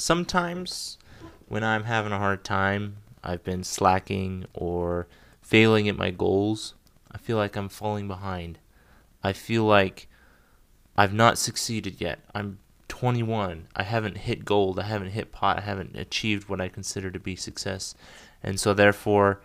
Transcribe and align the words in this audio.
Sometimes 0.00 0.96
when 1.48 1.64
I'm 1.64 1.82
having 1.82 2.12
a 2.12 2.18
hard 2.18 2.44
time, 2.44 2.98
I've 3.24 3.42
been 3.42 3.64
slacking 3.64 4.44
or 4.54 5.08
failing 5.42 5.88
at 5.88 5.96
my 5.96 6.12
goals, 6.12 6.74
I 7.10 7.18
feel 7.18 7.36
like 7.36 7.56
I'm 7.56 7.68
falling 7.68 8.06
behind. 8.06 8.60
I 9.24 9.32
feel 9.32 9.64
like 9.64 10.06
I've 10.96 11.12
not 11.12 11.36
succeeded 11.36 12.00
yet. 12.00 12.20
I'm 12.32 12.60
21. 12.86 13.66
I 13.74 13.82
haven't 13.82 14.18
hit 14.18 14.44
gold. 14.44 14.78
I 14.78 14.84
haven't 14.84 15.10
hit 15.10 15.32
pot. 15.32 15.58
I 15.58 15.62
haven't 15.62 15.96
achieved 15.96 16.48
what 16.48 16.60
I 16.60 16.68
consider 16.68 17.10
to 17.10 17.18
be 17.18 17.34
success. 17.34 17.96
And 18.40 18.60
so, 18.60 18.74
therefore, 18.74 19.40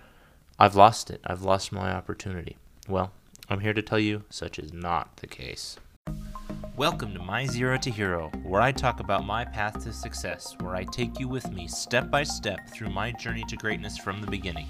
I've 0.59 0.75
lost 0.75 1.09
it. 1.09 1.19
I've 1.25 1.41
lost 1.41 1.71
my 1.71 1.91
opportunity. 1.91 2.57
Well, 2.87 3.11
I'm 3.49 3.61
here 3.61 3.73
to 3.73 3.81
tell 3.81 3.97
you 3.97 4.25
such 4.29 4.59
is 4.59 4.71
not 4.71 5.17
the 5.17 5.27
case. 5.27 5.77
Welcome 6.75 7.13
to 7.13 7.19
My 7.19 7.45
Zero 7.45 7.77
to 7.77 7.91
Hero, 7.91 8.31
where 8.41 8.59
I 8.59 8.71
talk 8.71 8.99
about 8.99 9.27
my 9.27 9.45
path 9.45 9.83
to 9.83 9.93
success, 9.93 10.55
where 10.59 10.75
I 10.75 10.85
take 10.85 11.19
you 11.19 11.27
with 11.27 11.51
me 11.51 11.67
step 11.67 12.09
by 12.09 12.23
step 12.23 12.67
through 12.71 12.89
my 12.89 13.11
journey 13.11 13.43
to 13.49 13.55
greatness 13.55 13.95
from 13.99 14.21
the 14.21 14.25
beginning. 14.25 14.65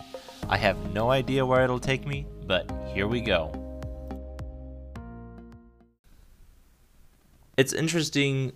I 0.49 0.57
have 0.57 0.91
no 0.91 1.11
idea 1.11 1.45
where 1.45 1.63
it'll 1.63 1.79
take 1.79 2.05
me, 2.05 2.27
but 2.45 2.69
here 2.93 3.07
we 3.07 3.21
go. 3.21 3.53
It's 7.55 7.71
interesting. 7.71 8.51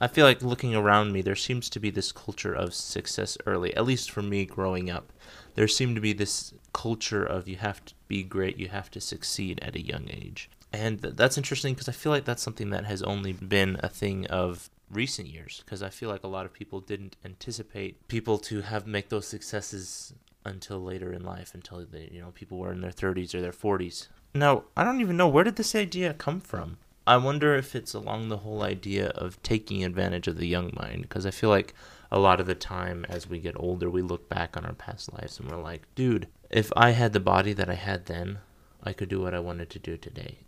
I 0.00 0.06
feel 0.06 0.24
like 0.24 0.40
looking 0.40 0.76
around 0.76 1.12
me, 1.12 1.22
there 1.22 1.34
seems 1.34 1.68
to 1.70 1.80
be 1.80 1.90
this 1.90 2.12
culture 2.12 2.54
of 2.54 2.74
success 2.74 3.38
early, 3.44 3.74
at 3.74 3.84
least 3.84 4.08
for 4.08 4.22
me 4.22 4.44
growing 4.44 4.88
up. 4.88 5.12
There 5.54 5.68
seemed 5.68 5.94
to 5.96 6.00
be 6.00 6.12
this 6.12 6.52
culture 6.72 7.24
of 7.24 7.48
you 7.48 7.56
have 7.56 7.84
to 7.86 7.94
be 8.08 8.22
great, 8.22 8.58
you 8.58 8.68
have 8.68 8.90
to 8.92 9.00
succeed 9.00 9.58
at 9.62 9.76
a 9.76 9.84
young 9.84 10.08
age. 10.08 10.50
And 10.72 11.00
that's 11.00 11.36
interesting 11.36 11.74
because 11.74 11.88
I 11.88 11.92
feel 11.92 12.12
like 12.12 12.24
that's 12.24 12.42
something 12.42 12.70
that 12.70 12.84
has 12.84 13.02
only 13.02 13.32
been 13.32 13.78
a 13.82 13.88
thing 13.88 14.26
of 14.26 14.70
recent 14.90 15.28
years 15.28 15.62
because 15.64 15.82
I 15.82 15.88
feel 15.88 16.08
like 16.08 16.24
a 16.24 16.28
lot 16.28 16.46
of 16.46 16.52
people 16.52 16.80
didn't 16.80 17.16
anticipate 17.24 18.08
people 18.08 18.38
to 18.38 18.62
have 18.62 18.86
make 18.86 19.08
those 19.08 19.26
successes 19.26 20.12
until 20.44 20.80
later 20.80 21.12
in 21.12 21.24
life 21.24 21.54
until 21.54 21.84
they, 21.84 22.08
you 22.10 22.20
know 22.20 22.30
people 22.30 22.58
were 22.58 22.72
in 22.72 22.80
their 22.80 22.90
30s 22.90 23.34
or 23.34 23.40
their 23.40 23.52
40s. 23.52 24.08
Now, 24.34 24.64
I 24.76 24.84
don't 24.84 25.00
even 25.00 25.16
know 25.16 25.28
where 25.28 25.44
did 25.44 25.56
this 25.56 25.74
idea 25.74 26.14
come 26.14 26.40
from? 26.40 26.78
I 27.06 27.16
wonder 27.16 27.56
if 27.56 27.74
it's 27.74 27.94
along 27.94 28.28
the 28.28 28.38
whole 28.38 28.62
idea 28.62 29.08
of 29.08 29.42
taking 29.42 29.84
advantage 29.84 30.28
of 30.28 30.36
the 30.36 30.46
young 30.46 30.72
mind 30.74 31.02
because 31.02 31.26
I 31.26 31.30
feel 31.30 31.50
like 31.50 31.74
a 32.10 32.18
lot 32.18 32.40
of 32.40 32.46
the 32.46 32.54
time 32.54 33.06
as 33.08 33.28
we 33.28 33.38
get 33.38 33.54
older 33.56 33.88
we 33.88 34.02
look 34.02 34.28
back 34.28 34.56
on 34.56 34.64
our 34.64 34.72
past 34.72 35.12
lives 35.12 35.38
and 35.38 35.50
we're 35.50 35.62
like, 35.62 35.82
dude, 35.94 36.28
if 36.50 36.72
I 36.76 36.90
had 36.90 37.12
the 37.12 37.20
body 37.20 37.52
that 37.52 37.70
I 37.70 37.74
had 37.74 38.06
then, 38.06 38.38
I 38.82 38.92
could 38.92 39.08
do 39.08 39.20
what 39.20 39.34
I 39.34 39.40
wanted 39.40 39.70
to 39.70 39.78
do 39.78 39.96
today. 39.96 40.38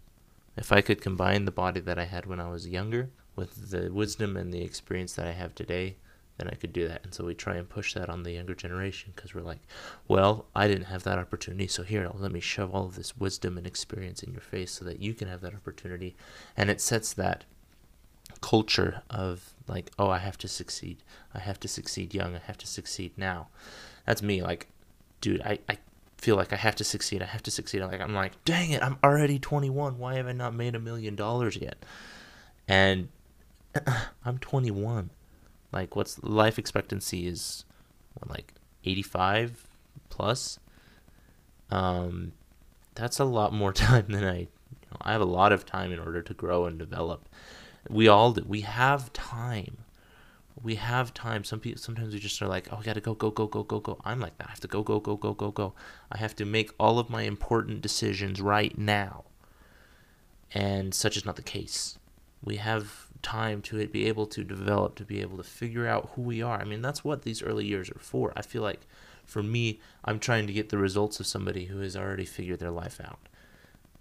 If 0.57 0.73
I 0.73 0.81
could 0.81 1.01
combine 1.01 1.45
the 1.45 1.53
body 1.53 1.81
that 1.81 1.99
I 1.99 2.05
had 2.05 2.27
when 2.27 2.41
I 2.41 2.51
was 2.51 2.67
younger 2.69 3.11
with 3.37 3.71
the 3.71 3.93
wisdom 3.93 4.37
and 4.37 4.53
the 4.53 4.63
experience 4.63 5.15
that 5.15 5.27
I 5.27 5.33
have 5.33 5.55
today, 5.55 5.97
then 6.39 6.49
I 6.49 6.55
could 6.55 6.73
do 6.73 6.89
that. 6.89 7.03
And 7.05 7.15
so 7.15 7.25
we 7.25 7.35
try 7.35 7.57
and 7.57 7.69
push 7.69 7.95
that 7.95 8.09
on 8.09 8.23
the 8.23 8.33
younger 8.33 8.55
generation 8.55 9.13
because 9.15 9.35
we're 9.35 9.43
like, 9.43 9.61
well, 10.09 10.47
I 10.55 10.67
didn't 10.67 10.87
have 10.87 11.05
that 11.05 11.19
opportunity, 11.19 11.67
so 11.69 11.83
here, 11.83 12.11
let 12.15 12.33
me 12.33 12.41
shove 12.41 12.75
all 12.75 12.87
of 12.87 12.97
this 12.97 13.17
wisdom 13.17 13.57
and 13.57 13.67
experience 13.67 14.23
in 14.23 14.33
your 14.33 14.41
face 14.41 14.73
so 14.73 14.85
that 14.85 15.01
you 15.01 15.15
can 15.15 15.29
have 15.29 15.41
that 15.43 15.55
opportunity. 15.55 16.17
And 16.57 16.71
it 16.71 16.81
sets 16.81 17.13
that 17.15 17.45
culture 18.41 19.03
of 19.09 19.52
like, 19.69 19.91
oh, 19.99 20.09
I 20.09 20.19
have 20.19 20.39
to 20.39 20.49
succeed. 20.49 20.99
I 21.35 21.39
have 21.39 21.61
to 21.61 21.69
succeed 21.69 22.15
young. 22.15 22.35
I 22.35 22.41
have 22.41 22.59
to 22.59 22.67
succeed 22.67 23.13
now. 23.17 23.49
That's 24.07 24.23
me. 24.23 24.43
Like, 24.43 24.69
dude, 25.21 25.43
I, 25.43 25.59
I 25.69 25.79
feel 26.19 26.37
like 26.37 26.53
I 26.53 26.57
have 26.57 26.77
to 26.77 26.85
succeed. 26.85 27.23
I 27.23 27.27
have 27.27 27.43
to 27.45 27.51
succeed. 27.51 27.83
I'm 27.83 27.91
Like 27.91 28.01
I'm 28.01 28.15
like, 28.15 28.45
dang 28.45 28.71
it, 28.71 28.83
I'm 28.83 28.99
already 29.03 29.39
21. 29.39 29.99
Why 29.99 30.15
have 30.15 30.27
I 30.27 30.33
not 30.33 30.55
made 30.55 30.75
a 30.75 30.81
million 30.81 31.17
dollars 31.17 31.57
yet? 31.57 31.85
And 32.69 33.09
I'm 34.25 34.39
21. 34.39 35.11
Like, 35.73 35.97
what's 35.97 36.23
life 36.23 36.59
expectancy 36.59 37.27
is 37.27 37.65
what, 38.15 38.31
like 38.31 38.55
85 38.85 39.67
plus. 40.11 40.59
Um, 41.71 42.33
that's 42.95 43.19
a 43.19 43.25
lot 43.25 43.53
more 43.53 43.73
time 43.73 44.07
than 44.09 44.25
I. 44.25 44.39
You 44.39 44.89
know, 44.91 44.99
I 45.01 45.13
have 45.13 45.21
a 45.21 45.27
lot 45.27 45.53
of 45.53 45.65
time 45.65 45.93
in 45.93 45.99
order 45.99 46.23
to 46.23 46.35
grow 46.35 46.67
and 46.67 46.79
develop. 46.79 47.29
We 47.89 48.09
all 48.09 48.33
do. 48.33 48.45
We 48.47 48.63
have 48.63 49.13
time 49.13 49.79
we 50.63 50.77
have 50.77 51.13
time. 51.15 51.45
Some 51.45 51.61
people 51.61 51.81
sometimes 51.81 52.15
we 52.15 52.21
just 52.21 52.41
are 52.43 52.49
like, 52.49 52.69
oh, 52.73 52.79
I 52.79 52.83
gotta 52.83 53.01
go, 53.01 53.15
go, 53.15 53.31
go, 53.31 53.47
go, 53.47 53.63
go, 53.63 53.81
go. 53.81 53.99
I'm 54.05 54.21
like 54.21 54.37
that. 54.39 54.49
I 54.49 54.51
have 54.51 54.61
to 54.61 54.69
go, 54.69 54.83
go, 54.83 55.01
go, 55.01 55.17
go, 55.17 55.35
go, 55.35 55.51
go. 55.51 55.75
I 56.11 56.19
have 56.19 56.37
to 56.37 56.45
make 56.45 56.73
all 56.79 56.99
of 56.99 57.11
my 57.11 57.23
important 57.23 57.81
decisions 57.81 58.41
right 58.41 58.77
now. 58.77 59.25
And 60.55 60.95
such 60.95 61.17
is 61.17 61.25
not 61.25 61.37
the 61.37 61.43
case. 61.43 61.99
We 62.45 62.57
have 62.57 63.07
time 63.23 63.63
to 63.63 63.87
be 63.87 64.07
able 64.07 64.27
to 64.27 64.45
develop, 64.45 64.97
to 64.97 65.05
be 65.05 65.21
able 65.21 65.37
to 65.39 65.43
figure 65.43 65.87
out 65.87 66.11
who 66.15 66.23
we 66.23 66.43
are. 66.43 66.61
I 66.61 66.65
mean, 66.65 66.83
that's 66.83 67.05
what 67.05 67.23
these 67.23 67.43
early 67.43 67.65
years 67.65 67.91
are 67.91 67.99
for. 67.99 68.33
I 68.37 68.43
feel 68.43 68.63
like 68.63 68.87
for 69.25 69.43
me, 69.43 69.81
I'm 70.05 70.19
trying 70.19 70.47
to 70.47 70.53
get 70.53 70.69
the 70.69 70.79
results 70.79 71.21
of 71.21 71.27
somebody 71.27 71.67
who 71.67 71.79
has 71.79 71.97
already 71.97 72.25
figured 72.25 72.59
their 72.59 72.71
life 72.71 73.01
out 73.03 73.29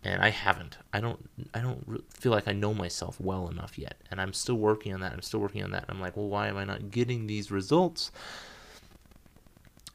and 0.04 0.22
I 0.22 0.30
haven't. 0.30 0.78
I 0.94 1.00
don't. 1.00 1.30
I 1.54 1.62
don't 1.62 2.04
feel 2.14 2.32
like 2.32 2.48
I 2.48 2.54
know 2.54 2.74
myself 2.74 3.20
well 3.20 3.48
enough 3.48 3.78
yet, 3.78 3.98
and 4.10 4.20
I'm 4.20 4.34
still 4.34 4.56
working 4.56 4.94
on 4.94 5.02
that. 5.02 5.14
I'm 5.14 5.22
still 5.22 5.40
working 5.40 5.64
on 5.64 5.72
that. 5.72 5.84
And 5.88 5.92
I'm 5.92 6.02
like, 6.02 6.18
well, 6.18 6.28
why 6.28 6.48
am 6.48 6.58
I 6.58 6.64
not 6.64 6.92
getting 6.92 7.28
these 7.28 7.52
results? 7.52 8.12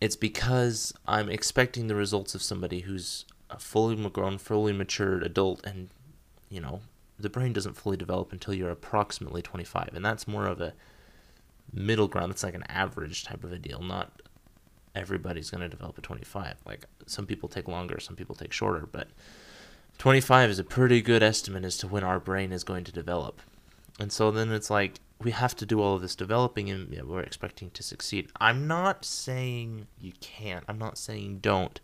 It's 0.00 0.16
because 0.16 0.92
I'm 1.06 1.28
expecting 1.28 1.86
the 1.86 1.94
results 1.94 2.34
of 2.34 2.42
somebody 2.42 2.80
who's 2.80 3.24
a 3.50 3.58
fully 3.58 3.96
grown, 4.10 4.38
fully 4.38 4.72
matured 4.72 5.22
adult, 5.22 5.66
and 5.66 5.88
you 6.50 6.60
know, 6.60 6.80
the 7.18 7.30
brain 7.30 7.52
doesn't 7.52 7.76
fully 7.76 7.96
develop 7.96 8.32
until 8.32 8.54
you're 8.54 8.70
approximately 8.70 9.42
25, 9.42 9.90
and 9.94 10.04
that's 10.04 10.28
more 10.28 10.46
of 10.46 10.60
a 10.60 10.74
middle 11.72 12.08
ground. 12.08 12.30
It's 12.30 12.42
like 12.42 12.54
an 12.54 12.64
average 12.68 13.24
type 13.24 13.42
of 13.42 13.52
a 13.52 13.58
deal, 13.58 13.80
not 13.80 14.22
everybody's 14.94 15.50
going 15.50 15.60
to 15.60 15.68
develop 15.68 15.98
at 15.98 16.04
25. 16.04 16.56
Like 16.64 16.86
some 17.06 17.26
people 17.26 17.48
take 17.48 17.68
longer, 17.68 18.00
some 18.00 18.16
people 18.16 18.34
take 18.34 18.52
shorter, 18.52 18.88
but 18.90 19.08
25 19.98 20.50
is 20.50 20.58
a 20.58 20.64
pretty 20.64 21.00
good 21.00 21.22
estimate 21.22 21.64
as 21.64 21.78
to 21.78 21.88
when 21.88 22.04
our 22.04 22.20
brain 22.20 22.52
is 22.52 22.64
going 22.64 22.84
to 22.84 22.92
develop. 22.92 23.40
And 23.98 24.12
so 24.12 24.30
then 24.30 24.52
it's 24.52 24.70
like 24.70 25.00
we 25.22 25.30
have 25.30 25.56
to 25.56 25.66
do 25.66 25.80
all 25.80 25.94
of 25.94 26.02
this 26.02 26.14
developing 26.14 26.70
and 26.70 26.94
we're 27.08 27.20
expecting 27.20 27.70
to 27.70 27.82
succeed. 27.82 28.28
I'm 28.38 28.66
not 28.66 29.04
saying 29.04 29.86
you 29.98 30.12
can't. 30.20 30.64
I'm 30.68 30.78
not 30.78 30.98
saying 30.98 31.38
don't. 31.38 31.80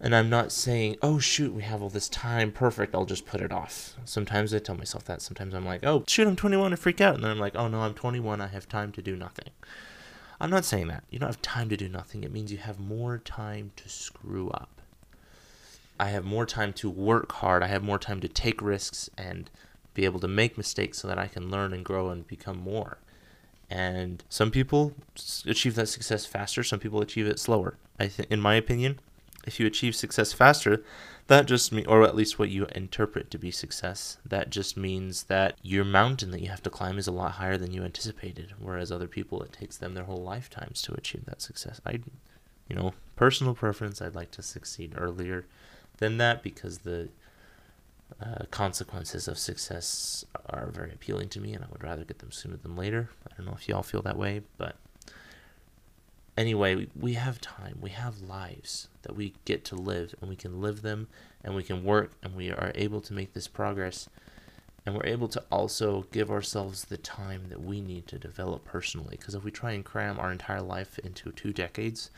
And 0.00 0.14
I'm 0.14 0.28
not 0.28 0.52
saying, 0.52 0.96
oh 1.00 1.18
shoot, 1.18 1.54
we 1.54 1.62
have 1.62 1.80
all 1.80 1.88
this 1.88 2.10
time, 2.10 2.52
perfect, 2.52 2.94
I'll 2.94 3.06
just 3.06 3.24
put 3.24 3.40
it 3.40 3.52
off. 3.52 3.94
Sometimes 4.04 4.52
I 4.52 4.58
tell 4.58 4.76
myself 4.76 5.04
that. 5.04 5.22
Sometimes 5.22 5.54
I'm 5.54 5.64
like, 5.64 5.84
oh 5.86 6.04
shoot, 6.06 6.28
I'm 6.28 6.36
21 6.36 6.72
and 6.72 6.78
freak 6.78 7.00
out. 7.00 7.14
And 7.14 7.24
then 7.24 7.30
I'm 7.30 7.38
like, 7.38 7.56
oh 7.56 7.68
no, 7.68 7.80
I'm 7.80 7.94
21, 7.94 8.40
I 8.40 8.48
have 8.48 8.68
time 8.68 8.92
to 8.92 9.02
do 9.02 9.16
nothing. 9.16 9.48
I'm 10.40 10.50
not 10.50 10.64
saying 10.66 10.88
that. 10.88 11.04
You 11.08 11.18
don't 11.18 11.28
have 11.28 11.40
time 11.40 11.70
to 11.70 11.76
do 11.76 11.88
nothing. 11.88 12.24
It 12.24 12.32
means 12.32 12.52
you 12.52 12.58
have 12.58 12.78
more 12.78 13.18
time 13.18 13.70
to 13.76 13.88
screw 13.88 14.50
up. 14.50 14.82
I 15.98 16.08
have 16.08 16.24
more 16.24 16.46
time 16.46 16.72
to 16.74 16.90
work 16.90 17.32
hard. 17.32 17.62
I 17.62 17.68
have 17.68 17.82
more 17.82 17.98
time 17.98 18.20
to 18.20 18.28
take 18.28 18.60
risks 18.60 19.08
and 19.16 19.50
be 19.94 20.04
able 20.04 20.20
to 20.20 20.28
make 20.28 20.58
mistakes 20.58 20.98
so 20.98 21.08
that 21.08 21.18
I 21.18 21.28
can 21.28 21.50
learn 21.50 21.72
and 21.72 21.84
grow 21.84 22.10
and 22.10 22.26
become 22.26 22.58
more. 22.58 22.98
And 23.70 24.22
some 24.28 24.50
people 24.50 24.94
achieve 25.46 25.74
that 25.76 25.88
success 25.88 26.26
faster, 26.26 26.62
some 26.62 26.80
people 26.80 27.00
achieve 27.00 27.26
it 27.26 27.38
slower. 27.38 27.76
I 27.98 28.10
in 28.28 28.40
my 28.40 28.54
opinion, 28.54 28.98
if 29.46 29.60
you 29.60 29.66
achieve 29.66 29.94
success 29.94 30.32
faster, 30.32 30.82
that 31.26 31.46
just 31.46 31.72
means, 31.72 31.86
or 31.86 32.02
at 32.02 32.16
least 32.16 32.38
what 32.38 32.50
you 32.50 32.66
interpret 32.74 33.30
to 33.30 33.38
be 33.38 33.50
success, 33.50 34.18
that 34.24 34.50
just 34.50 34.76
means 34.76 35.24
that 35.24 35.56
your 35.62 35.84
mountain 35.84 36.30
that 36.32 36.40
you 36.40 36.48
have 36.48 36.62
to 36.64 36.70
climb 36.70 36.98
is 36.98 37.06
a 37.06 37.12
lot 37.12 37.32
higher 37.32 37.56
than 37.56 37.72
you 37.72 37.82
anticipated. 37.82 38.52
Whereas 38.58 38.92
other 38.92 39.08
people, 39.08 39.42
it 39.42 39.52
takes 39.52 39.76
them 39.76 39.94
their 39.94 40.04
whole 40.04 40.22
lifetimes 40.22 40.82
to 40.82 40.94
achieve 40.94 41.24
that 41.26 41.40
success. 41.40 41.80
I, 41.86 42.00
you 42.68 42.76
know, 42.76 42.94
personal 43.16 43.54
preference, 43.54 44.02
I'd 44.02 44.14
like 44.14 44.30
to 44.32 44.42
succeed 44.42 44.94
earlier 44.96 45.46
than 45.98 46.18
that 46.18 46.42
because 46.42 46.78
the 46.78 47.08
uh, 48.20 48.44
consequences 48.50 49.28
of 49.28 49.38
success 49.38 50.24
are 50.48 50.70
very 50.72 50.92
appealing 50.92 51.28
to 51.30 51.40
me 51.40 51.52
and 51.52 51.64
I 51.64 51.68
would 51.70 51.82
rather 51.82 52.04
get 52.04 52.18
them 52.18 52.32
sooner 52.32 52.56
than 52.56 52.76
later. 52.76 53.10
I 53.30 53.36
don't 53.36 53.46
know 53.46 53.56
if 53.58 53.68
y'all 53.68 53.82
feel 53.82 54.02
that 54.02 54.16
way, 54.16 54.42
but 54.56 54.76
anyway, 56.36 56.86
we 56.98 57.14
have 57.14 57.40
time. 57.40 57.78
We 57.80 57.90
have 57.90 58.20
lives 58.20 58.88
that 59.02 59.16
we 59.16 59.34
get 59.44 59.64
to 59.66 59.74
live 59.74 60.14
and 60.20 60.28
we 60.28 60.36
can 60.36 60.60
live 60.60 60.82
them 60.82 61.08
and 61.42 61.54
we 61.54 61.62
can 61.62 61.84
work 61.84 62.12
and 62.22 62.34
we 62.34 62.50
are 62.50 62.72
able 62.74 63.00
to 63.02 63.12
make 63.12 63.32
this 63.32 63.48
progress 63.48 64.08
and 64.86 64.94
we're 64.94 65.06
able 65.06 65.28
to 65.28 65.42
also 65.50 66.04
give 66.12 66.30
ourselves 66.30 66.84
the 66.84 66.98
time 66.98 67.44
that 67.48 67.62
we 67.62 67.80
need 67.80 68.06
to 68.06 68.18
develop 68.18 68.64
personally 68.64 69.16
because 69.18 69.34
if 69.34 69.42
we 69.42 69.50
try 69.50 69.72
and 69.72 69.84
cram 69.84 70.18
our 70.18 70.30
entire 70.30 70.60
life 70.60 70.98
into 70.98 71.32
two 71.32 71.52
decades 71.52 72.10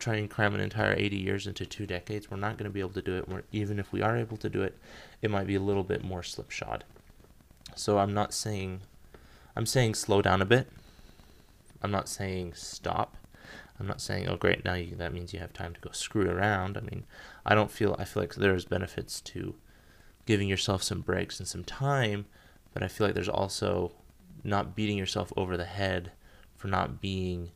try 0.00 0.16
and 0.16 0.30
cram 0.30 0.54
an 0.54 0.60
entire 0.60 0.94
80 0.96 1.16
years 1.16 1.46
into 1.46 1.66
two 1.66 1.86
decades. 1.86 2.30
We're 2.30 2.38
not 2.38 2.56
going 2.56 2.68
to 2.68 2.74
be 2.74 2.80
able 2.80 2.90
to 2.90 3.02
do 3.02 3.16
it. 3.16 3.28
We're, 3.28 3.42
even 3.52 3.78
if 3.78 3.92
we 3.92 4.02
are 4.02 4.16
able 4.16 4.36
to 4.38 4.48
do 4.48 4.62
it, 4.62 4.76
it 5.22 5.30
might 5.30 5.46
be 5.46 5.54
a 5.54 5.60
little 5.60 5.84
bit 5.84 6.02
more 6.02 6.22
slipshod. 6.22 6.84
So 7.76 7.98
I'm 7.98 8.14
not 8.14 8.34
saying, 8.34 8.80
I'm 9.54 9.66
saying 9.66 9.94
slow 9.94 10.22
down 10.22 10.42
a 10.42 10.46
bit. 10.46 10.68
I'm 11.82 11.90
not 11.90 12.08
saying 12.08 12.54
stop. 12.54 13.16
I'm 13.78 13.86
not 13.86 14.00
saying, 14.00 14.28
oh 14.28 14.36
great, 14.36 14.64
now 14.64 14.74
you, 14.74 14.94
that 14.96 15.14
means 15.14 15.32
you 15.32 15.40
have 15.40 15.54
time 15.54 15.72
to 15.74 15.80
go 15.80 15.90
screw 15.92 16.28
around. 16.28 16.76
I 16.76 16.80
mean, 16.80 17.04
I 17.46 17.54
don't 17.54 17.70
feel, 17.70 17.96
I 17.98 18.04
feel 18.04 18.22
like 18.22 18.34
there's 18.34 18.66
benefits 18.66 19.20
to 19.22 19.54
giving 20.26 20.48
yourself 20.48 20.82
some 20.82 21.00
breaks 21.00 21.38
and 21.38 21.48
some 21.48 21.64
time, 21.64 22.26
but 22.74 22.82
I 22.82 22.88
feel 22.88 23.06
like 23.06 23.14
there's 23.14 23.28
also 23.28 23.92
not 24.44 24.76
beating 24.76 24.98
yourself 24.98 25.32
over 25.36 25.56
the 25.56 25.64
head 25.64 26.12
for 26.56 26.68
not 26.68 27.00
being 27.00 27.52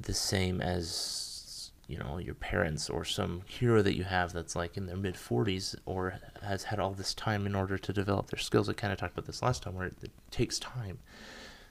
the 0.00 0.14
same 0.14 0.60
as 0.60 1.70
you 1.86 1.98
know 1.98 2.18
your 2.18 2.34
parents 2.34 2.88
or 2.88 3.04
some 3.04 3.42
hero 3.46 3.82
that 3.82 3.96
you 3.96 4.04
have 4.04 4.32
that's 4.32 4.56
like 4.56 4.76
in 4.76 4.86
their 4.86 4.96
mid 4.96 5.14
40s 5.14 5.74
or 5.84 6.18
has 6.42 6.64
had 6.64 6.80
all 6.80 6.92
this 6.92 7.14
time 7.14 7.46
in 7.46 7.54
order 7.54 7.76
to 7.76 7.92
develop 7.92 8.28
their 8.30 8.40
skills. 8.40 8.68
I 8.68 8.72
kind 8.72 8.92
of 8.92 8.98
talked 8.98 9.12
about 9.12 9.26
this 9.26 9.42
last 9.42 9.62
time 9.62 9.74
where 9.74 9.86
it 9.86 10.10
takes 10.30 10.58
time. 10.58 10.98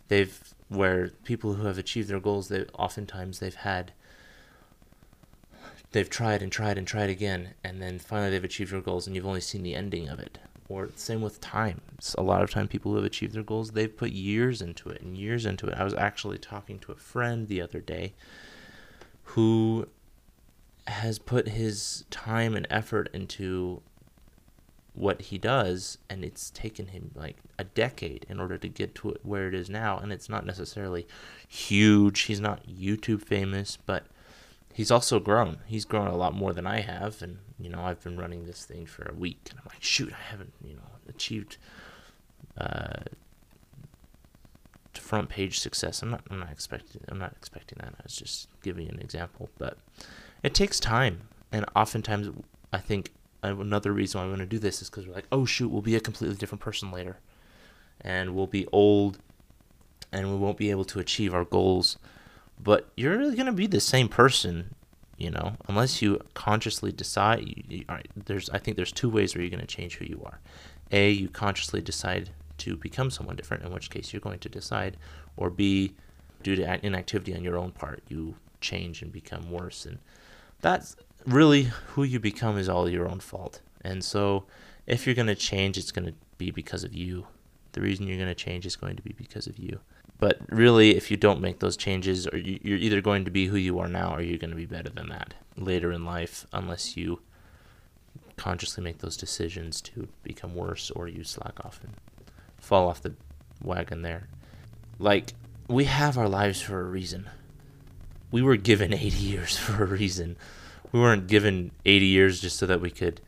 They've 0.07 0.53
where 0.69 1.09
people 1.23 1.53
who 1.53 1.65
have 1.65 1.77
achieved 1.77 2.09
their 2.09 2.19
goals, 2.19 2.47
they 2.49 2.65
oftentimes 2.77 3.39
they've 3.39 3.55
had 3.55 3.93
they've 5.91 6.09
tried 6.09 6.41
and 6.41 6.51
tried 6.51 6.77
and 6.77 6.87
tried 6.87 7.09
again, 7.09 7.53
and 7.63 7.81
then 7.81 7.99
finally 7.99 8.31
they've 8.31 8.43
achieved 8.43 8.71
their 8.71 8.81
goals, 8.81 9.07
and 9.07 9.15
you've 9.15 9.25
only 9.25 9.41
seen 9.41 9.63
the 9.63 9.75
ending 9.75 10.09
of 10.09 10.19
it. 10.19 10.39
Or 10.69 10.89
same 10.95 11.21
with 11.21 11.41
time. 11.41 11.81
a 12.17 12.23
lot 12.23 12.41
of 12.41 12.49
time, 12.49 12.67
people 12.67 12.91
who 12.91 12.97
have 12.97 13.05
achieved 13.05 13.33
their 13.33 13.43
goals, 13.43 13.71
they've 13.71 13.95
put 13.95 14.11
years 14.11 14.61
into 14.61 14.89
it 14.89 15.01
and 15.01 15.17
years 15.17 15.45
into 15.45 15.67
it. 15.67 15.77
I 15.77 15.83
was 15.83 15.93
actually 15.93 16.37
talking 16.37 16.79
to 16.79 16.91
a 16.91 16.95
friend 16.95 17.47
the 17.47 17.61
other 17.61 17.81
day 17.81 18.13
who 19.23 19.87
has 20.87 21.19
put 21.19 21.47
his 21.49 22.05
time 22.09 22.55
and 22.55 22.67
effort 22.69 23.09
into 23.13 23.81
what 24.93 25.21
he 25.23 25.37
does 25.37 25.97
and 26.09 26.23
it's 26.23 26.51
taken 26.51 26.87
him 26.87 27.11
like 27.15 27.37
a 27.57 27.63
decade 27.63 28.25
in 28.29 28.39
order 28.39 28.57
to 28.57 28.67
get 28.67 28.93
to 28.93 29.09
it 29.09 29.19
where 29.23 29.47
it 29.47 29.55
is 29.55 29.69
now 29.69 29.97
and 29.97 30.13
it's 30.13 30.29
not 30.29 30.45
necessarily 30.45 31.07
huge 31.47 32.21
he's 32.21 32.39
not 32.39 32.67
youtube 32.67 33.23
famous 33.23 33.77
but 33.87 34.05
he's 34.73 34.91
also 34.91 35.19
grown. 35.19 35.59
He's 35.65 35.85
grown 35.85 36.07
a 36.07 36.17
lot 36.17 36.33
more 36.33 36.53
than 36.53 36.67
I 36.67 36.81
have, 36.81 37.21
and 37.21 37.39
you 37.59 37.69
know 37.69 37.81
I've 37.81 38.03
been 38.03 38.17
running 38.17 38.45
this 38.45 38.65
thing 38.65 38.85
for 38.85 39.03
a 39.09 39.13
week, 39.13 39.39
and 39.49 39.59
I'm 39.59 39.67
like, 39.69 39.81
shoot, 39.83 40.11
I 40.11 40.31
haven't 40.31 40.53
you 40.63 40.75
know 40.75 40.81
achieved 41.07 41.57
uh, 42.57 43.03
front 44.93 45.29
page 45.29 45.59
success. 45.59 46.01
I'm 46.01 46.09
not 46.09 46.23
I'm 46.29 46.39
not 46.39 46.51
expecting 46.51 47.01
I'm 47.07 47.19
not 47.19 47.33
expecting 47.33 47.77
that. 47.81 47.93
I 47.99 48.03
was 48.03 48.15
just 48.15 48.49
giving 48.61 48.89
an 48.89 48.99
example, 48.99 49.49
but 49.57 49.77
it 50.41 50.53
takes 50.53 50.79
time, 50.79 51.29
and 51.51 51.65
oftentimes 51.75 52.29
I 52.71 52.79
think 52.79 53.11
another 53.43 53.91
reason 53.91 54.19
why 54.19 54.25
I 54.25 54.29
want 54.29 54.39
to 54.39 54.45
do 54.45 54.59
this 54.59 54.81
is 54.81 54.89
because 54.89 55.05
we're 55.05 55.13
like, 55.13 55.27
oh 55.31 55.45
shoot, 55.45 55.69
we'll 55.69 55.81
be 55.81 55.95
a 55.95 55.99
completely 55.99 56.35
different 56.35 56.61
person 56.61 56.91
later, 56.91 57.17
and 58.01 58.33
we'll 58.33 58.47
be 58.47 58.67
old, 58.71 59.19
and 60.11 60.31
we 60.31 60.37
won't 60.37 60.57
be 60.57 60.71
able 60.71 60.85
to 60.85 60.99
achieve 60.99 61.33
our 61.33 61.45
goals 61.45 61.97
but 62.63 62.89
you're 62.95 63.17
really 63.17 63.35
going 63.35 63.45
to 63.45 63.51
be 63.51 63.67
the 63.67 63.79
same 63.79 64.07
person 64.07 64.73
you 65.17 65.29
know 65.29 65.55
unless 65.67 66.01
you 66.01 66.19
consciously 66.33 66.91
decide 66.91 67.47
you, 67.47 67.63
you, 67.67 67.85
there's 68.25 68.49
i 68.49 68.57
think 68.57 68.77
there's 68.77 68.91
two 68.91 69.09
ways 69.09 69.35
where 69.35 69.41
you're 69.41 69.51
going 69.51 69.59
to 69.59 69.67
change 69.67 69.97
who 69.97 70.05
you 70.05 70.21
are. 70.25 70.39
A 70.91 71.11
you 71.11 71.27
consciously 71.27 71.81
decide 71.81 72.29
to 72.59 72.75
become 72.77 73.09
someone 73.09 73.35
different 73.35 73.63
in 73.63 73.71
which 73.71 73.89
case 73.89 74.13
you're 74.13 74.19
going 74.19 74.39
to 74.39 74.49
decide 74.49 74.97
or 75.37 75.49
b 75.49 75.95
due 76.43 76.55
to 76.55 76.85
inactivity 76.85 77.35
on 77.35 77.43
your 77.43 77.57
own 77.57 77.71
part 77.71 78.03
you 78.09 78.35
change 78.61 79.01
and 79.01 79.11
become 79.11 79.51
worse. 79.51 79.85
And 79.85 79.99
that's 80.61 80.95
really 81.25 81.63
who 81.89 82.03
you 82.03 82.19
become 82.19 82.57
is 82.57 82.69
all 82.69 82.89
your 82.89 83.07
own 83.07 83.19
fault. 83.19 83.61
And 83.81 84.03
so 84.03 84.45
if 84.87 85.05
you're 85.05 85.15
going 85.15 85.27
to 85.27 85.35
change 85.35 85.77
it's 85.77 85.91
going 85.91 86.07
to 86.07 86.13
be 86.37 86.51
because 86.51 86.83
of 86.83 86.93
you 86.93 87.27
the 87.73 87.81
reason 87.81 88.07
you're 88.07 88.17
going 88.17 88.27
to 88.27 88.35
change 88.35 88.65
is 88.65 88.75
going 88.75 88.95
to 88.95 89.03
be 89.03 89.13
because 89.17 89.47
of 89.47 89.59
you 89.59 89.79
but 90.23 90.39
really, 90.47 90.95
if 90.95 91.11
you 91.11 91.17
don't 91.17 91.41
make 91.41 91.59
those 91.59 91.75
changes, 91.75 92.27
or 92.27 92.37
you, 92.37 92.57
you're 92.63 92.77
either 92.77 93.01
going 93.01 93.25
to 93.25 93.31
be 93.31 93.47
who 93.47 93.57
you 93.57 93.77
are 93.79 93.89
now, 93.89 94.15
or 94.15 94.21
you're 94.21 94.37
going 94.37 94.51
to 94.51 94.55
be 94.55 94.65
better 94.65 94.89
than 94.89 95.09
that 95.09 95.33
later 95.57 95.91
in 95.91 96.05
life, 96.05 96.47
unless 96.53 96.95
you 96.95 97.19
consciously 98.37 98.81
make 98.81 98.99
those 98.99 99.17
decisions 99.17 99.81
to 99.81 100.07
become 100.23 100.55
worse, 100.55 100.91
or 100.91 101.09
you 101.09 101.25
slack 101.25 101.59
off 101.65 101.81
and 101.83 101.95
fall 102.57 102.87
off 102.87 103.01
the 103.01 103.15
wagon 103.61 104.01
there. 104.01 104.29
Like 104.97 105.33
we 105.67 105.83
have 105.83 106.17
our 106.17 106.29
lives 106.29 106.61
for 106.61 106.79
a 106.79 106.85
reason. 106.85 107.29
We 108.31 108.41
were 108.41 108.55
given 108.55 108.93
80 108.93 109.17
years 109.17 109.57
for 109.57 109.83
a 109.83 109.87
reason. 109.87 110.37
We 110.93 111.01
weren't 111.01 111.27
given 111.27 111.71
80 111.83 112.05
years 112.05 112.39
just 112.39 112.55
so 112.55 112.65
that 112.67 112.79
we 112.79 112.91
could 112.91 113.19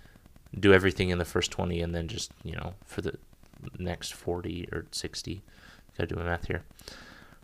do 0.57 0.71
everything 0.71 1.09
in 1.09 1.18
the 1.18 1.25
first 1.25 1.51
20 1.51 1.81
and 1.81 1.94
then 1.94 2.07
just, 2.07 2.31
you 2.41 2.56
know, 2.56 2.75
for 2.86 3.01
the 3.01 3.18
next 3.77 4.13
40 4.13 4.69
or 4.71 4.85
60 4.91 5.41
Gotta 5.97 6.07
do 6.07 6.15
my 6.15 6.23
math 6.23 6.47
here. 6.47 6.63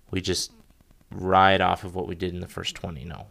We 0.09 0.21
just 0.21 0.51
ride 1.09 1.62
off 1.62 1.83
of 1.83 1.95
what 1.95 2.07
we 2.07 2.15
did 2.15 2.33
in 2.33 2.41
the 2.41 2.47
first 2.47 2.75
20. 2.75 3.06
No. 3.06 3.27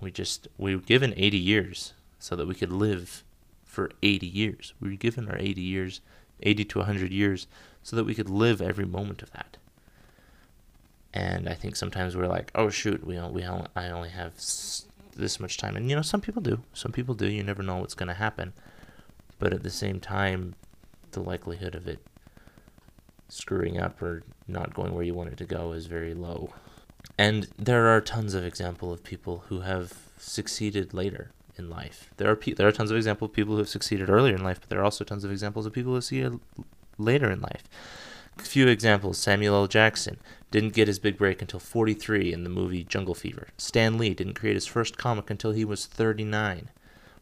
We 0.00 0.10
just, 0.10 0.48
we 0.58 0.76
were 0.76 0.82
given 0.82 1.14
80 1.16 1.38
years 1.38 1.94
so 2.18 2.36
that 2.36 2.46
we 2.46 2.54
could 2.54 2.72
live 2.72 3.24
for 3.64 3.90
80 4.02 4.26
years. 4.26 4.74
We 4.80 4.90
were 4.90 4.96
given 4.96 5.28
our 5.28 5.38
80 5.38 5.60
years, 5.60 6.00
80 6.42 6.64
to 6.66 6.78
100 6.78 7.12
years, 7.12 7.46
so 7.82 7.96
that 7.96 8.04
we 8.04 8.14
could 8.14 8.28
live 8.28 8.60
every 8.60 8.84
moment 8.84 9.22
of 9.22 9.30
that. 9.32 9.56
And 11.14 11.48
I 11.48 11.54
think 11.54 11.74
sometimes 11.74 12.14
we're 12.14 12.26
like, 12.26 12.50
oh 12.54 12.68
shoot, 12.68 13.04
we 13.04 13.18
we 13.18 13.42
I 13.44 13.90
only 13.90 14.10
have 14.10 14.34
this 14.34 15.40
much 15.40 15.56
time. 15.56 15.74
And 15.74 15.88
you 15.88 15.96
know, 15.96 16.02
some 16.02 16.20
people 16.20 16.42
do. 16.42 16.62
Some 16.74 16.92
people 16.92 17.14
do. 17.14 17.26
You 17.26 17.42
never 17.42 17.62
know 17.62 17.76
what's 17.76 17.94
going 17.94 18.08
to 18.08 18.14
happen. 18.14 18.52
But 19.38 19.54
at 19.54 19.62
the 19.62 19.70
same 19.70 20.00
time, 20.00 20.54
the 21.12 21.20
likelihood 21.20 21.74
of 21.74 21.88
it 21.88 22.00
screwing 23.28 23.78
up 23.78 24.00
or 24.02 24.22
not 24.46 24.74
going 24.74 24.94
where 24.94 25.04
you 25.04 25.14
want 25.14 25.30
it 25.30 25.36
to 25.38 25.44
go 25.44 25.72
is 25.72 25.86
very 25.86 26.14
low. 26.14 26.52
And 27.16 27.48
there 27.58 27.88
are 27.88 28.00
tons 28.00 28.34
of 28.34 28.44
example 28.44 28.92
of 28.92 29.04
people 29.04 29.44
who 29.48 29.60
have 29.60 29.92
succeeded 30.18 30.94
later 30.94 31.30
in 31.56 31.68
life. 31.68 32.10
There 32.16 32.30
are 32.30 32.36
pe- 32.36 32.52
there 32.52 32.68
are 32.68 32.72
tons 32.72 32.90
of 32.90 32.96
example 32.96 33.26
of 33.26 33.32
people 33.32 33.54
who 33.54 33.58
have 33.58 33.68
succeeded 33.68 34.08
earlier 34.08 34.34
in 34.34 34.44
life, 34.44 34.60
but 34.60 34.68
there 34.70 34.80
are 34.80 34.84
also 34.84 35.04
tons 35.04 35.24
of 35.24 35.30
examples 35.30 35.66
of 35.66 35.72
people 35.72 35.92
who 35.92 36.00
succeeded 36.00 36.38
later 36.96 37.30
in 37.30 37.40
life. 37.40 37.64
A 38.38 38.42
few 38.42 38.68
examples: 38.68 39.18
Samuel 39.18 39.56
L. 39.56 39.66
Jackson 39.66 40.18
didn't 40.50 40.74
get 40.74 40.88
his 40.88 40.98
big 40.98 41.18
break 41.18 41.42
until 41.42 41.60
43 41.60 42.32
in 42.32 42.44
the 42.44 42.50
movie 42.50 42.84
Jungle 42.84 43.14
Fever. 43.14 43.48
Stan 43.58 43.98
Lee 43.98 44.14
didn't 44.14 44.34
create 44.34 44.54
his 44.54 44.66
first 44.66 44.96
comic 44.96 45.30
until 45.30 45.52
he 45.52 45.64
was 45.64 45.86
39. 45.86 46.70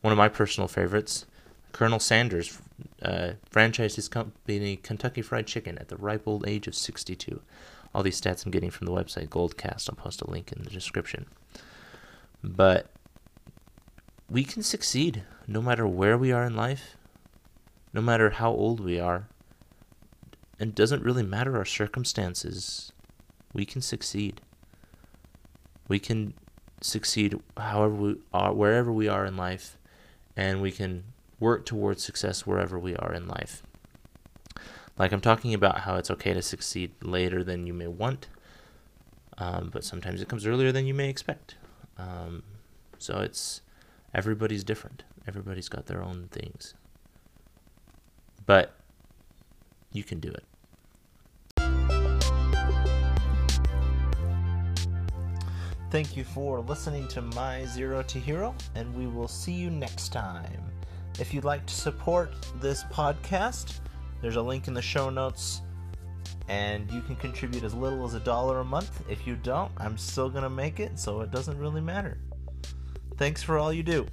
One 0.02 0.12
of 0.12 0.18
my 0.18 0.28
personal 0.28 0.68
favorites, 0.68 1.26
Colonel 1.72 2.00
Sanders 2.00 2.58
uh, 3.02 3.32
franchised 3.50 3.96
his 3.96 4.08
company 4.08 4.76
Kentucky 4.76 5.22
Fried 5.22 5.46
Chicken 5.46 5.78
at 5.78 5.88
the 5.88 5.96
ripe 5.96 6.26
old 6.26 6.46
age 6.48 6.66
of 6.66 6.74
62. 6.74 7.40
All 7.94 8.02
these 8.02 8.20
stats 8.20 8.44
I'm 8.44 8.52
getting 8.52 8.70
from 8.70 8.86
the 8.86 8.92
website 8.92 9.28
Goalcast. 9.28 9.88
I'll 9.88 9.96
post 9.96 10.22
a 10.22 10.30
link 10.30 10.52
in 10.52 10.62
the 10.62 10.70
description. 10.70 11.26
But 12.42 12.90
we 14.28 14.44
can 14.44 14.62
succeed 14.62 15.24
no 15.46 15.62
matter 15.62 15.86
where 15.86 16.18
we 16.18 16.32
are 16.32 16.44
in 16.44 16.56
life, 16.56 16.96
no 17.92 18.00
matter 18.00 18.30
how 18.30 18.50
old 18.50 18.80
we 18.80 18.98
are. 18.98 19.28
And 20.58 20.70
it 20.70 20.74
doesn't 20.74 21.02
really 21.02 21.22
matter 21.22 21.56
our 21.56 21.64
circumstances. 21.64 22.92
We 23.52 23.64
can 23.64 23.80
succeed. 23.82 24.40
We 25.88 25.98
can 25.98 26.34
succeed 26.80 27.38
however 27.56 27.94
we 27.94 28.16
are, 28.32 28.52
wherever 28.52 28.92
we 28.92 29.08
are 29.08 29.24
in 29.24 29.36
life, 29.36 29.78
and 30.36 30.60
we 30.60 30.72
can 30.72 31.04
work 31.38 31.66
towards 31.66 32.02
success 32.02 32.46
wherever 32.46 32.78
we 32.78 32.96
are 32.96 33.12
in 33.12 33.28
life. 33.28 33.62
Like 34.98 35.12
I'm 35.12 35.20
talking 35.20 35.52
about 35.52 35.80
how 35.80 35.96
it's 35.96 36.10
okay 36.10 36.32
to 36.32 36.42
succeed 36.42 36.92
later 37.02 37.44
than 37.44 37.66
you 37.66 37.74
may 37.74 37.86
want, 37.86 38.28
um, 39.36 39.70
but 39.72 39.84
sometimes 39.84 40.22
it 40.22 40.28
comes 40.28 40.46
earlier 40.46 40.72
than 40.72 40.86
you 40.86 40.94
may 40.94 41.10
expect. 41.10 41.56
Um, 41.98 42.42
so 42.98 43.18
it's 43.18 43.60
everybody's 44.14 44.64
different. 44.64 45.04
Everybody's 45.26 45.68
got 45.68 45.86
their 45.86 46.02
own 46.02 46.28
things, 46.30 46.74
but 48.46 48.74
you 49.92 50.04
can 50.04 50.20
do 50.20 50.30
it. 50.30 50.44
Thank 55.90 56.16
you 56.16 56.24
for 56.24 56.60
listening 56.60 57.06
to 57.08 57.22
My 57.22 57.64
Zero 57.64 58.02
to 58.02 58.18
Hero, 58.18 58.54
and 58.74 58.94
we 58.94 59.06
will 59.06 59.28
see 59.28 59.52
you 59.52 59.70
next 59.70 60.08
time. 60.12 60.75
If 61.18 61.32
you'd 61.32 61.44
like 61.44 61.64
to 61.66 61.74
support 61.74 62.34
this 62.60 62.84
podcast, 62.84 63.80
there's 64.20 64.36
a 64.36 64.42
link 64.42 64.68
in 64.68 64.74
the 64.74 64.82
show 64.82 65.08
notes, 65.08 65.62
and 66.48 66.90
you 66.90 67.00
can 67.00 67.16
contribute 67.16 67.64
as 67.64 67.74
little 67.74 68.04
as 68.04 68.12
a 68.14 68.20
dollar 68.20 68.60
a 68.60 68.64
month. 68.64 69.02
If 69.08 69.26
you 69.26 69.36
don't, 69.36 69.72
I'm 69.78 69.96
still 69.96 70.28
going 70.28 70.42
to 70.42 70.50
make 70.50 70.78
it, 70.78 70.98
so 70.98 71.22
it 71.22 71.30
doesn't 71.30 71.58
really 71.58 71.80
matter. 71.80 72.18
Thanks 73.16 73.42
for 73.42 73.56
all 73.56 73.72
you 73.72 73.82
do. 73.82 74.06